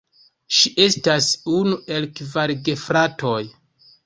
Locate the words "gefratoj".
2.71-3.39